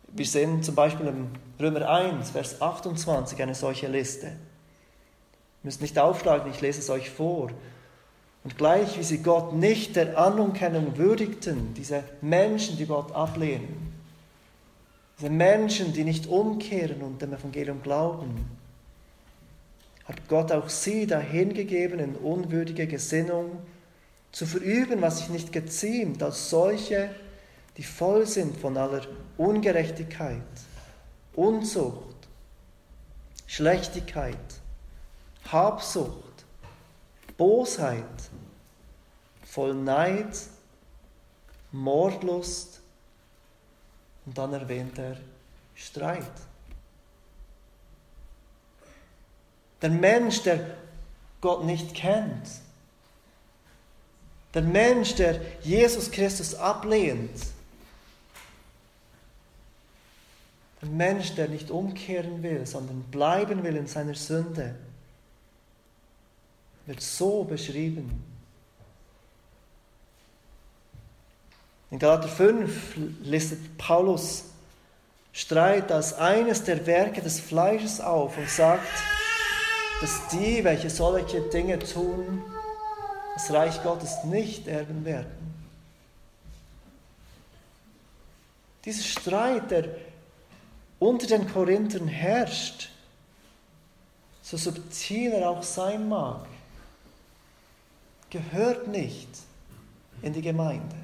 [0.09, 4.27] Wir sehen zum Beispiel im Römer 1, Vers 28 eine solche Liste.
[4.27, 4.33] Ihr
[5.63, 7.49] müsst nicht aufschlagen, ich lese es euch vor.
[8.43, 13.93] Und gleich wie sie Gott nicht der Anerkennung würdigten, diese Menschen, die Gott ablehnen,
[15.17, 18.45] diese Menschen, die nicht umkehren und dem Evangelium glauben,
[20.05, 23.59] hat Gott auch sie dahingegeben, in unwürdige Gesinnung
[24.31, 27.09] zu verüben, was sich nicht geziemt, als solche,
[27.77, 29.05] die voll sind von aller
[29.37, 30.41] Ungerechtigkeit,
[31.33, 32.15] Unzucht,
[33.45, 34.35] Schlechtigkeit,
[35.51, 36.45] Habsucht,
[37.37, 38.03] Bosheit,
[39.45, 40.35] voll Neid,
[41.71, 42.79] Mordlust
[44.25, 45.17] und dann erwähnt er
[45.75, 46.23] Streit.
[49.83, 50.77] Der Mensch, der
[51.39, 52.47] Gott nicht kennt,
[54.55, 57.29] der Mensch, der Jesus Christus ablehnt,
[60.81, 64.75] Ein Mensch, der nicht umkehren will, sondern bleiben will in seiner Sünde,
[66.85, 68.23] wird so beschrieben.
[71.89, 74.45] In Galater 5 listet Paulus
[75.31, 78.87] Streit als eines der Werke des Fleisches auf und sagt,
[80.01, 82.43] dass die, welche solche Dinge tun,
[83.35, 85.31] das Reich Gottes nicht erben werden.
[88.83, 89.89] Dieser Streit, der
[90.99, 92.89] unter den Korinthern herrscht,
[94.41, 96.47] so subtil er auch sein mag,
[98.29, 99.27] gehört nicht
[100.21, 100.95] in die Gemeinde.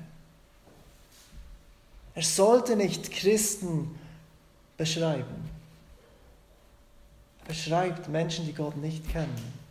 [2.16, 4.00] Er sollte nicht Christen
[4.78, 5.50] beschreiben.
[7.42, 9.64] Er beschreibt Menschen, die Gott nicht kennen.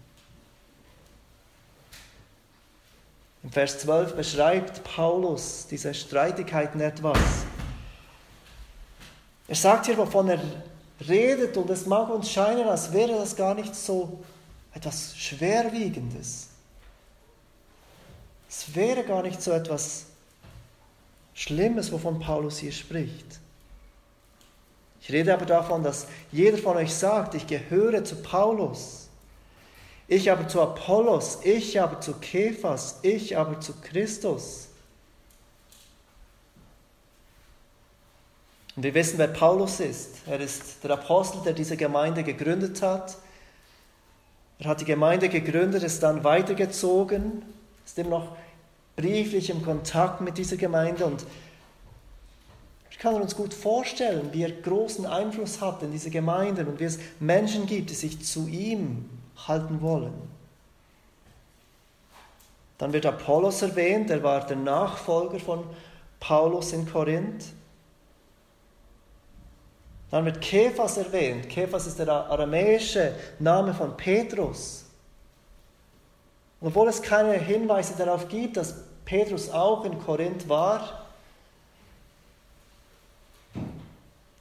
[3.42, 7.18] Im Vers 12 beschreibt Paulus diese Streitigkeiten etwas.
[9.48, 10.40] Er sagt hier, wovon er
[11.08, 14.20] redet, und es mag uns scheinen, als wäre das gar nicht so
[14.74, 16.48] etwas Schwerwiegendes.
[18.48, 20.06] Es wäre gar nicht so etwas
[21.34, 23.40] Schlimmes, wovon Paulus hier spricht.
[25.00, 29.08] Ich rede aber davon, dass jeder von euch sagt, ich gehöre zu Paulus,
[30.06, 34.68] ich aber zu Apollos, ich aber zu Kephas, ich aber zu Christus.
[38.74, 40.10] Und wir wissen, wer Paulus ist.
[40.26, 43.16] Er ist der Apostel, der diese Gemeinde gegründet hat.
[44.58, 47.42] Er hat die Gemeinde gegründet, ist dann weitergezogen,
[47.84, 48.36] ist immer noch
[48.96, 51.24] brieflich im Kontakt mit dieser Gemeinde und
[52.90, 56.84] ich kann uns gut vorstellen, wie er großen Einfluss hat in diese Gemeinde und wie
[56.84, 59.08] es Menschen gibt, die sich zu ihm
[59.48, 60.12] halten wollen.
[62.78, 65.64] Dann wird Apollos erwähnt, er war der Nachfolger von
[66.20, 67.46] Paulus in Korinth.
[70.12, 71.48] Dann wird Kephas erwähnt.
[71.48, 74.84] Kephas ist der aramäische Name von Petrus.
[76.60, 78.74] Und obwohl es keine Hinweise darauf gibt, dass
[79.06, 81.06] Petrus auch in Korinth war,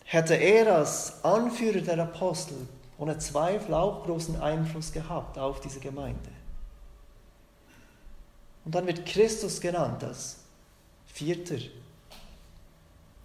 [0.03, 6.31] hätte er als Anführer der Apostel ohne Zweifel auch großen Einfluss gehabt auf diese Gemeinde.
[8.65, 10.36] Und dann wird Christus genannt als
[11.07, 11.60] Vierter.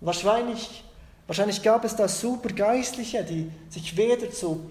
[0.00, 0.85] Wahrscheinlich,
[1.26, 4.70] wahrscheinlich gab es da Supergeistliche, die sich weder zu,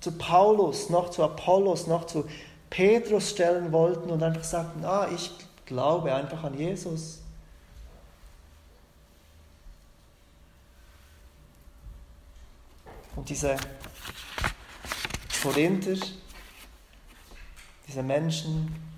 [0.00, 2.24] zu Paulus noch zu Apollos noch zu
[2.70, 5.30] Petrus stellen wollten und einfach sagten, ah, ich
[5.66, 7.18] glaube einfach an Jesus.
[13.16, 13.56] Und diese
[15.42, 15.96] Korinther,
[17.86, 18.89] diese Menschen,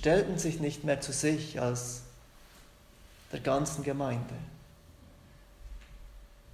[0.00, 2.00] stellten sich nicht mehr zu sich als
[3.32, 4.34] der ganzen Gemeinde.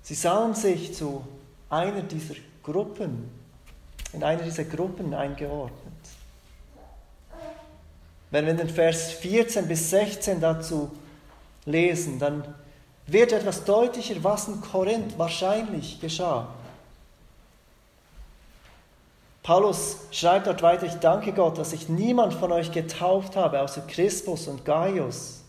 [0.03, 1.25] Sie sahen sich zu
[1.71, 3.31] einer dieser Gruppen,
[4.13, 5.93] in einer dieser Gruppen eingeordnet.
[8.33, 10.91] Wenn wir den Vers 14 bis 16 dazu
[11.67, 12.53] lesen, dann
[13.07, 16.49] wird etwas deutlicher, was in Korinth wahrscheinlich geschah.
[19.47, 23.83] Paulus schreibt dort weiter, ich danke Gott, dass ich niemand von euch getauft habe, außer
[23.83, 25.45] Christus und Gaius.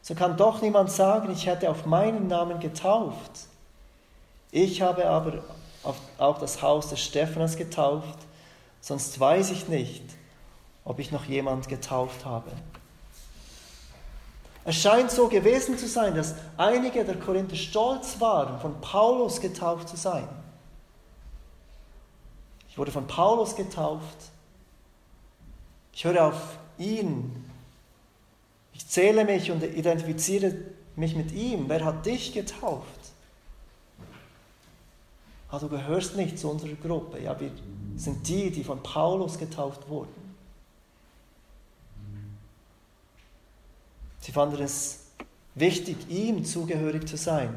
[0.00, 3.32] So kann doch niemand sagen, ich hätte auf meinen Namen getauft.
[4.52, 5.42] Ich habe aber
[6.18, 8.16] auch das Haus des Stephanas getauft,
[8.80, 10.04] sonst weiß ich nicht,
[10.84, 12.52] ob ich noch jemand getauft habe.
[14.64, 19.88] Es scheint so gewesen zu sein, dass einige der Korinther stolz waren, von Paulus getauft
[19.88, 20.28] zu sein.
[22.76, 24.18] Ich wurde von Paulus getauft.
[25.94, 27.42] Ich höre auf ihn.
[28.74, 30.54] Ich zähle mich und identifiziere
[30.94, 31.70] mich mit ihm.
[31.70, 33.00] Wer hat dich getauft?
[35.48, 37.18] Ah, du gehörst nicht zu unserer Gruppe.
[37.18, 37.50] Ja, wir
[37.96, 40.12] sind die, die von Paulus getauft wurden.
[44.20, 45.06] Sie fanden es
[45.54, 47.54] wichtig, ihm zugehörig zu sein.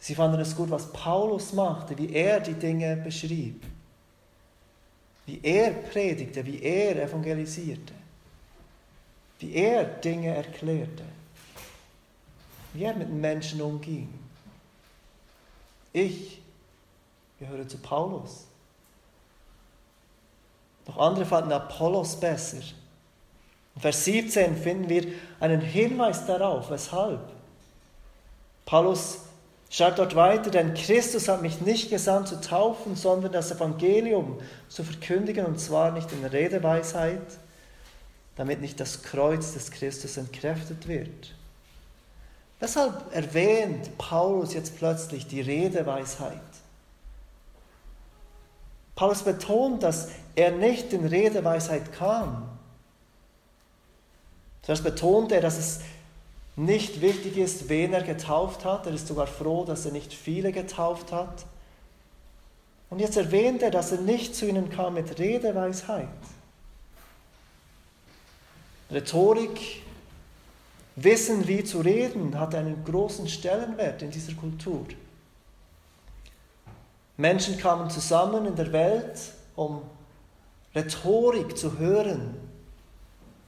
[0.00, 3.64] Sie fanden es gut, was Paulus machte, wie er die Dinge beschrieb,
[5.26, 7.94] wie er predigte, wie er evangelisierte,
[9.40, 11.04] wie er Dinge erklärte,
[12.72, 14.08] wie er mit Menschen umging.
[15.92, 16.40] Ich
[17.38, 18.46] gehöre zu Paulus.
[20.86, 22.62] Doch andere fanden Apollos besser.
[23.74, 27.20] In Vers 17 finden wir einen Hinweis darauf, weshalb.
[28.64, 29.27] Paulus
[29.70, 34.38] schreibt dort weiter, denn Christus hat mich nicht gesandt zu taufen, sondern das Evangelium
[34.68, 37.38] zu verkündigen, und zwar nicht in Redeweisheit,
[38.36, 41.34] damit nicht das Kreuz des Christus entkräftet wird.
[42.60, 46.40] Weshalb erwähnt Paulus jetzt plötzlich die Redeweisheit?
[48.94, 52.58] Paulus betont, dass er nicht in Redeweisheit kam,
[54.68, 55.80] Zuerst betont er, dass es
[56.58, 58.86] nicht wichtig ist, wen er getauft hat.
[58.86, 61.46] Er ist sogar froh, dass er nicht viele getauft hat.
[62.90, 66.08] Und jetzt erwähnt er, dass er nicht zu ihnen kam mit Redeweisheit.
[68.90, 69.82] Rhetorik
[70.96, 74.84] Wissen, wie zu reden, hat einen großen Stellenwert in dieser Kultur.
[77.16, 79.20] Menschen kamen zusammen in der Welt,
[79.54, 79.82] um
[80.74, 82.34] Rhetorik zu hören.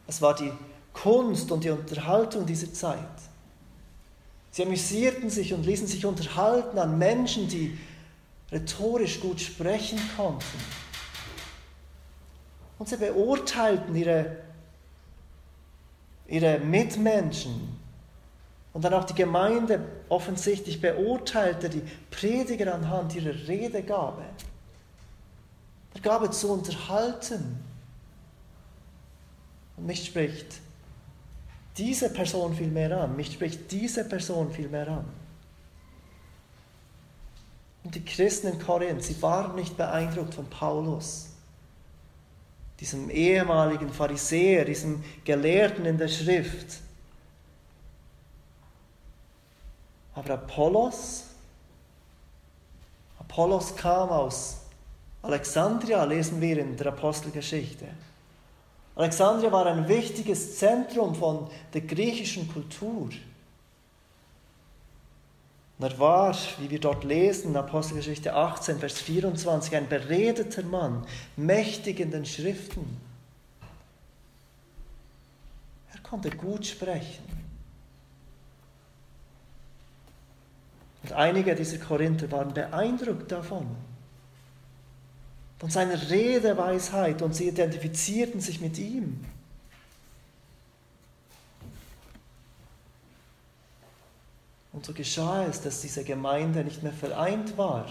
[0.07, 0.53] Es war die
[0.93, 2.99] Kunst und die Unterhaltung dieser Zeit.
[4.51, 7.79] Sie amüsierten sich und ließen sich unterhalten an Menschen, die
[8.51, 10.45] rhetorisch gut sprechen konnten.
[12.79, 14.39] Und sie beurteilten ihre,
[16.27, 17.79] ihre Mitmenschen.
[18.73, 24.23] Und dann auch die Gemeinde offensichtlich beurteilte die Prediger anhand ihrer Redegabe.
[25.95, 27.63] Der Gabe zu unterhalten.
[29.77, 30.61] Und mich spricht
[31.77, 33.17] diese Person viel mehr an.
[33.17, 35.05] Mich spricht diese Person viel mehr an.
[37.85, 41.31] Und die Christen in Korinth, sie waren nicht beeindruckt von Paulus
[42.81, 46.79] diesem ehemaligen Pharisäer, diesem Gelehrten in der Schrift.
[50.15, 51.25] Aber Apollos,
[53.19, 54.61] Apollos kam aus
[55.23, 57.87] Alexandria, lesen wir in der Apostelgeschichte.
[58.97, 63.11] Alexandria war ein wichtiges Zentrum von der griechischen Kultur.
[65.79, 71.07] Und er war, wie wir dort lesen, in Apostelgeschichte 18, Vers 24, ein beredeter Mann,
[71.37, 73.01] mächtig in den Schriften.
[75.95, 77.25] Er konnte gut sprechen.
[81.03, 83.67] Und einige dieser Korinther waren beeindruckt davon,
[85.61, 89.23] von seiner Redeweisheit und sie identifizierten sich mit ihm.
[94.73, 97.87] Und so geschah es, dass diese Gemeinde nicht mehr vereint war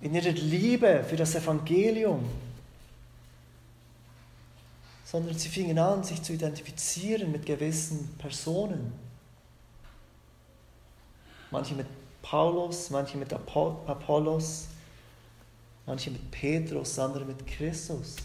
[0.00, 2.28] in ihrer Liebe für das Evangelium,
[5.04, 8.92] sondern sie fingen an, sich zu identifizieren mit gewissen Personen.
[11.52, 11.86] Manche mit
[12.20, 14.66] Paulus, manche mit Apollos,
[15.86, 18.16] manche mit Petrus, andere mit Christus.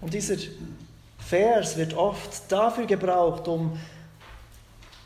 [0.00, 0.36] Und dieser
[1.18, 3.78] Vers wird oft dafür gebraucht, um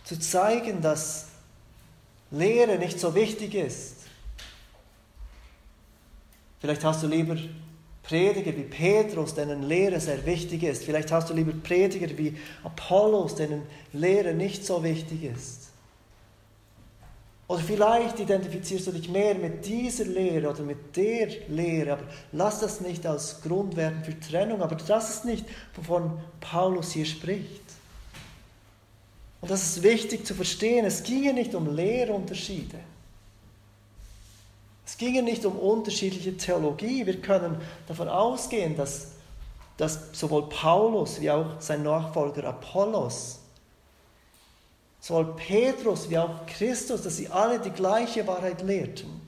[0.05, 1.29] zu zeigen, dass
[2.31, 3.97] Lehre nicht so wichtig ist.
[6.61, 7.37] Vielleicht hast du lieber
[8.03, 10.85] Prediger wie Petrus, denen Lehre sehr wichtig ist.
[10.85, 13.63] Vielleicht hast du lieber Prediger wie Apollos, denen
[13.93, 15.68] Lehre nicht so wichtig ist.
[17.49, 22.61] Oder vielleicht identifizierst du dich mehr mit dieser Lehre oder mit der Lehre, aber lass
[22.61, 24.61] das nicht als Grund werden für Trennung.
[24.61, 27.63] Aber das ist nicht, wovon Paulus hier spricht.
[29.41, 30.85] Und das ist wichtig zu verstehen.
[30.85, 32.79] Es ginge nicht um Lehrunterschiede.
[34.85, 37.07] Es ginge nicht um unterschiedliche Theologie.
[37.07, 39.13] Wir können davon ausgehen, dass,
[39.79, 43.38] dass sowohl Paulus wie auch sein Nachfolger Apollos
[45.09, 49.23] sowohl Petrus wie auch Christus, dass sie alle die gleiche Wahrheit lehrten.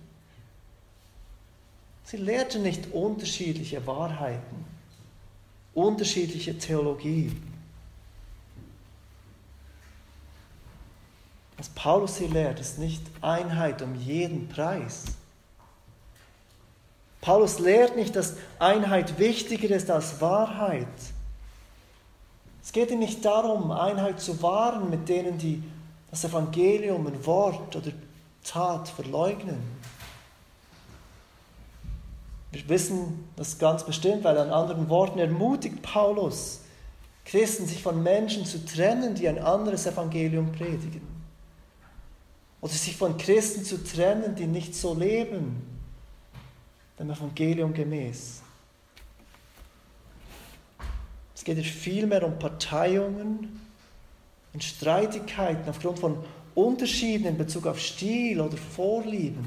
[2.05, 4.67] Sie lehrten nicht unterschiedliche Wahrheiten,
[5.73, 7.35] unterschiedliche Theologie.
[11.57, 15.05] Was Paulus hier lehrt, ist nicht Einheit um jeden Preis.
[17.23, 20.89] Paulus lehrt nicht, dass Einheit wichtiger ist als Wahrheit.
[22.63, 25.63] Es geht ihm nicht darum, Einheit zu wahren mit denen, die
[26.11, 27.93] das Evangelium in Wort oder
[28.45, 29.59] Tat verleugnen.
[32.53, 36.61] Wir wissen das ganz bestimmt, weil an anderen Worten ermutigt Paulus,
[37.25, 41.07] Christen sich von Menschen zu trennen, die ein anderes Evangelium predigen.
[42.61, 45.63] Oder sich von Christen zu trennen, die nicht so leben,
[46.99, 48.43] dem Evangelium gemäß.
[51.41, 53.63] Es geht vielmehr um Parteiungen
[54.53, 56.23] und Streitigkeiten aufgrund von
[56.55, 59.47] Unterschieden in Bezug auf Stil oder Vorlieben.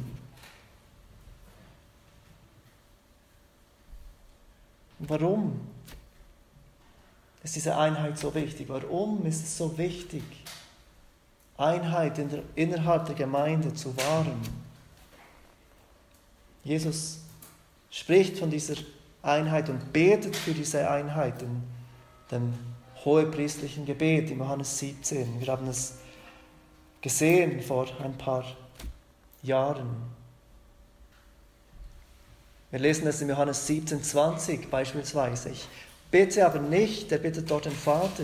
[4.97, 5.61] Und warum
[7.43, 8.67] ist diese Einheit so wichtig?
[8.69, 10.23] Warum ist es so wichtig,
[11.59, 14.41] Einheit in der, innerhalb der Gemeinde zu wahren?
[16.63, 17.19] Jesus
[17.91, 18.77] spricht von dieser
[19.21, 21.82] Einheit und betet für diese Einheit in
[22.33, 22.53] dem
[23.05, 25.39] hohepriestlichen Gebet im Johannes 17.
[25.39, 25.95] Wir haben es
[27.01, 28.45] gesehen vor ein paar
[29.41, 29.87] Jahren.
[32.71, 35.49] Wir lesen es im Johannes 17, 20 beispielsweise.
[35.49, 35.67] Ich
[36.09, 38.23] bete aber nicht, er bittet dort den Vater,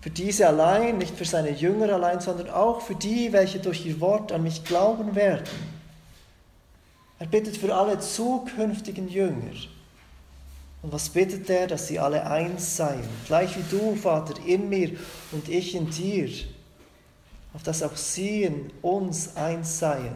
[0.00, 4.00] für diese allein, nicht für seine Jünger allein, sondern auch für die, welche durch ihr
[4.00, 5.48] Wort an mich glauben werden.
[7.18, 9.52] Er bittet für alle zukünftigen Jünger
[10.84, 14.90] Und was bittet er, dass sie alle eins seien, gleich wie du, Vater, in mir
[15.32, 16.28] und ich in dir,
[17.54, 20.14] auf dass auch sie in uns eins seien.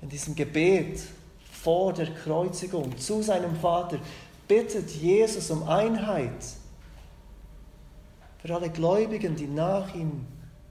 [0.00, 0.98] In diesem Gebet
[1.52, 3.98] vor der Kreuzigung zu seinem Vater
[4.48, 6.42] bittet Jesus um Einheit
[8.38, 10.24] für alle Gläubigen, die nach ihm,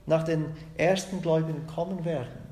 [0.06, 0.46] nach den
[0.76, 2.42] ersten Gläubigen kommen werden.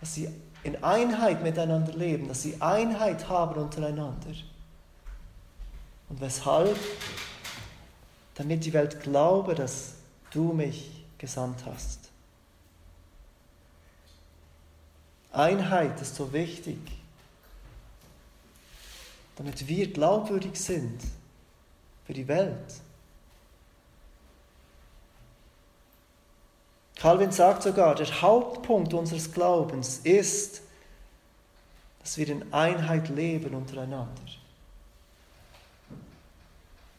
[0.00, 0.28] Dass sie
[0.66, 4.34] in Einheit miteinander leben, dass sie Einheit haben untereinander.
[6.08, 6.76] Und weshalb?
[8.34, 9.94] Damit die Welt glaube, dass
[10.32, 12.10] du mich gesandt hast.
[15.32, 16.78] Einheit ist so wichtig,
[19.36, 21.00] damit wir glaubwürdig sind
[22.06, 22.74] für die Welt.
[26.96, 30.62] Calvin sagt sogar, der Hauptpunkt unseres Glaubens ist,
[32.00, 34.22] dass wir in Einheit leben untereinander.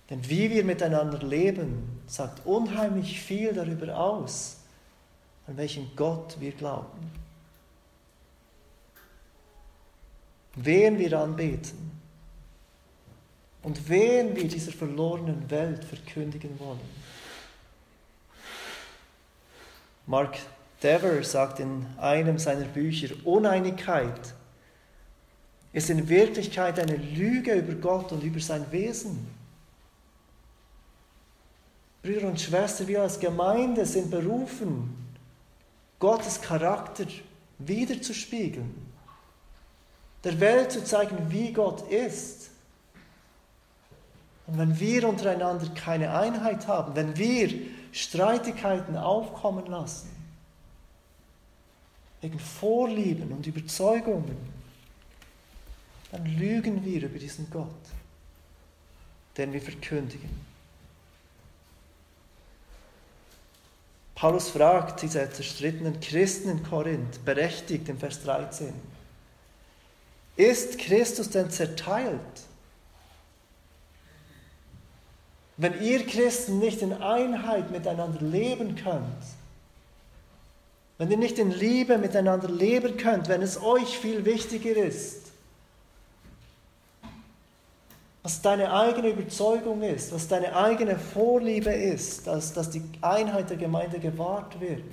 [0.10, 4.58] Denn wie wir miteinander leben, sagt unheimlich viel darüber aus,
[5.48, 7.12] an welchen Gott wir glauben.
[10.56, 11.92] Wen wir anbeten
[13.64, 16.80] und wen wir dieser verlorenen Welt verkündigen wollen.
[20.08, 20.38] Mark
[20.82, 24.34] Dever sagt in einem seiner Bücher, Uneinigkeit
[25.74, 29.28] ist in Wirklichkeit eine Lüge über Gott und über sein Wesen.
[32.02, 34.96] Brüder und Schwestern, wir als Gemeinde sind berufen,
[36.00, 37.06] Gottes Charakter
[37.60, 38.74] wiederzuspiegeln,
[40.24, 42.52] der Welt zu zeigen, wie Gott ist.
[44.46, 47.50] Und wenn wir untereinander keine Einheit haben, wenn wir
[47.92, 50.10] Streitigkeiten aufkommen lassen,
[52.22, 54.38] wegen Vorlieben und Überzeugungen,
[56.12, 57.68] dann lügen wir über diesen Gott,
[59.38, 60.30] den wir verkündigen.
[64.16, 68.74] Paulus fragt diese zerstrittenen Christen in Korinth, berechtigt im Vers 13,
[70.38, 72.20] ist Christus denn zerteilt?
[75.58, 79.04] Wenn ihr Christen nicht in Einheit miteinander leben könnt,
[81.00, 85.32] wenn ihr nicht in Liebe miteinander leben könnt, wenn es euch viel wichtiger ist,
[88.22, 93.58] was deine eigene Überzeugung ist, was deine eigene Vorliebe ist, dass, dass die Einheit der
[93.58, 94.84] Gemeinde gewahrt wird,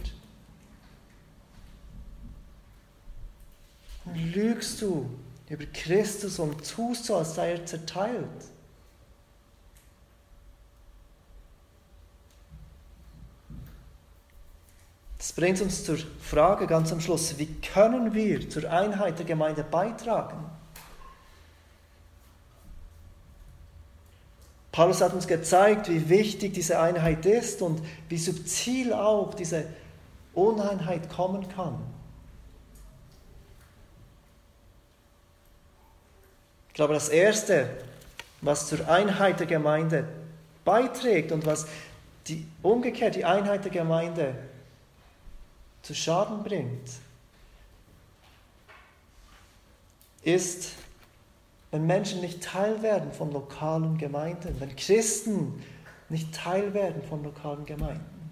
[4.04, 5.10] dann lügst du
[5.48, 8.53] über Christus und tust so, als sei er zerteilt.
[15.24, 19.64] Das bringt uns zur Frage ganz am Schluss, wie können wir zur Einheit der Gemeinde
[19.64, 20.36] beitragen?
[24.70, 29.64] Paulus hat uns gezeigt, wie wichtig diese Einheit ist und wie subtil auch diese
[30.34, 31.78] Uneinheit kommen kann.
[36.68, 37.70] Ich glaube, das Erste,
[38.42, 40.06] was zur Einheit der Gemeinde
[40.66, 41.66] beiträgt und was
[42.26, 44.34] die, umgekehrt die Einheit der Gemeinde
[45.84, 46.88] zu Schaden bringt,
[50.22, 50.72] ist,
[51.70, 55.62] wenn Menschen nicht Teil werden von lokalen Gemeinden, wenn Christen
[56.08, 58.30] nicht Teil werden von lokalen Gemeinden.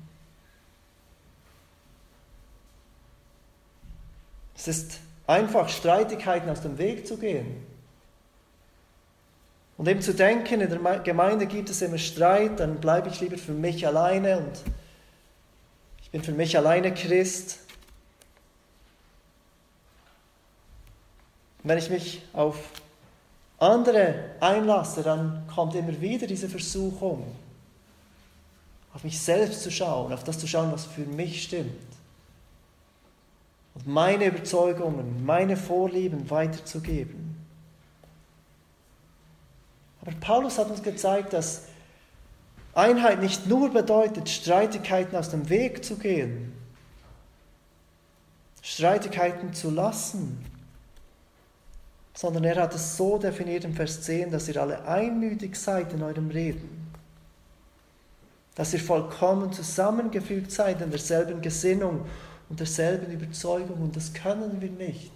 [4.56, 7.66] Es ist einfach, Streitigkeiten aus dem Weg zu gehen.
[9.76, 13.36] Und eben zu denken, in der Gemeinde gibt es immer Streit, dann bleibe ich lieber
[13.36, 14.62] für mich alleine und
[16.12, 17.58] bin für mich alleine Christ.
[21.64, 22.58] Wenn ich mich auf
[23.58, 27.24] andere einlasse, dann kommt immer wieder diese Versuchung,
[28.92, 31.72] auf mich selbst zu schauen, auf das zu schauen, was für mich stimmt.
[33.74, 37.36] Und meine Überzeugungen, meine Vorlieben weiterzugeben.
[40.02, 41.62] Aber Paulus hat uns gezeigt, dass
[42.74, 46.52] Einheit nicht nur bedeutet, Streitigkeiten aus dem Weg zu gehen,
[48.62, 50.44] Streitigkeiten zu lassen,
[52.14, 56.02] sondern er hat es so definiert im Vers 10, dass ihr alle einmütig seid in
[56.02, 56.90] eurem Reden,
[58.54, 62.06] dass ihr vollkommen zusammengefügt seid in derselben Gesinnung
[62.48, 65.12] und derselben Überzeugung und das können wir nicht,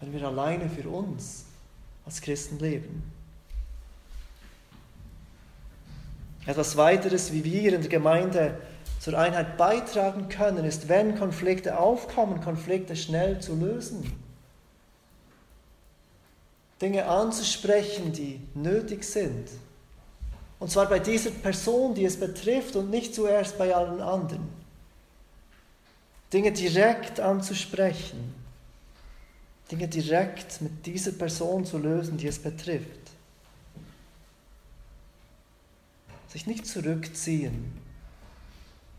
[0.00, 1.44] wenn wir alleine für uns
[2.04, 3.13] als Christen leben.
[6.46, 8.58] Etwas weiteres, wie wir in der Gemeinde
[9.00, 14.12] zur Einheit beitragen können, ist, wenn Konflikte aufkommen, Konflikte schnell zu lösen.
[16.80, 19.48] Dinge anzusprechen, die nötig sind.
[20.58, 24.48] Und zwar bei dieser Person, die es betrifft und nicht zuerst bei allen anderen.
[26.32, 28.34] Dinge direkt anzusprechen.
[29.70, 33.03] Dinge direkt mit dieser Person zu lösen, die es betrifft.
[36.34, 37.72] Sich nicht zurückziehen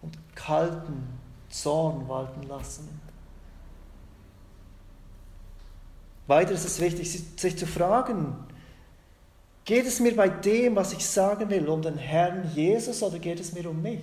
[0.02, 1.06] und kalten
[1.50, 2.88] Zorn walten lassen.
[6.28, 8.38] Weiter ist es wichtig, sich zu fragen,
[9.66, 13.42] geht es mir bei dem, was ich sagen will, um den Herrn Jesus oder geht
[13.42, 14.00] es mir um mich?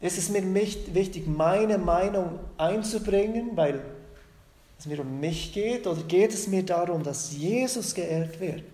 [0.00, 3.80] Ist es mir wichtig, meine Meinung einzubringen, weil
[4.76, 8.73] es mir um mich geht, oder geht es mir darum, dass Jesus geehrt wird?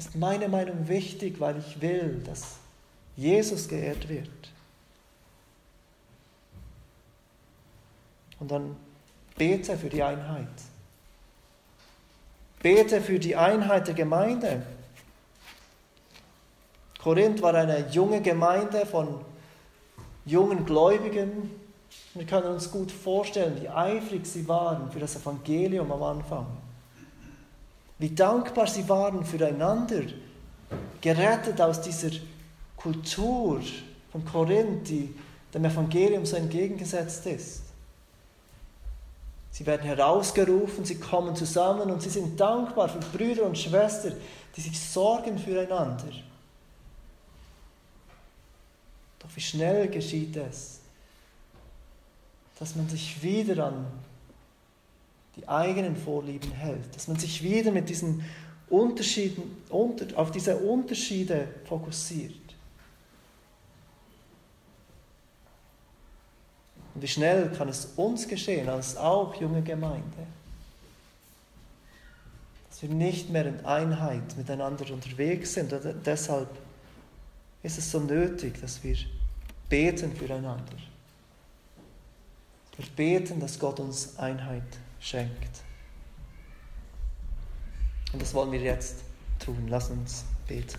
[0.00, 2.56] Ist meine Meinung wichtig, weil ich will, dass
[3.16, 4.30] Jesus geehrt wird?
[8.38, 8.76] Und dann
[9.36, 10.48] bete für die Einheit.
[12.62, 14.62] Bete für die Einheit der Gemeinde.
[17.02, 19.22] Korinth war eine junge Gemeinde von
[20.24, 21.50] jungen Gläubigen.
[22.14, 26.46] Wir können uns gut vorstellen, wie eifrig sie waren für das Evangelium am Anfang.
[28.00, 30.04] Wie dankbar sie waren füreinander,
[31.02, 32.10] gerettet aus dieser
[32.74, 33.60] Kultur
[34.10, 35.14] von Korinth, die
[35.52, 37.62] dem Evangelium so entgegengesetzt ist.
[39.50, 44.14] Sie werden herausgerufen, sie kommen zusammen und sie sind dankbar für Brüder und Schwestern,
[44.56, 46.08] die sich sorgen füreinander.
[49.18, 50.80] Doch wie schnell geschieht es,
[52.58, 53.84] dass man sich wieder an
[55.40, 58.24] die eigenen Vorlieben hält, dass man sich wieder mit diesen
[58.68, 62.34] Unterschieden, auf diese Unterschiede fokussiert.
[66.94, 70.26] Und wie schnell kann es uns geschehen, als auch junge Gemeinde,
[72.68, 75.72] dass wir nicht mehr in Einheit miteinander unterwegs sind.
[75.72, 76.48] Und deshalb
[77.62, 78.96] ist es so nötig, dass wir
[79.68, 80.76] beten füreinander.
[82.76, 84.62] Wir beten, dass Gott uns Einheit
[85.00, 85.62] schenkt.
[88.12, 89.02] Und das wollen wir jetzt
[89.38, 89.66] tun.
[89.68, 90.78] Lass uns beten.